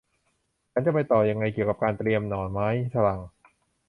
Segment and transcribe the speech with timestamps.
[0.71, 3.19] ฉันจะไปต่อยังไงเกี่ยวกับการเตรียมหน่อไม้ฝรั่ง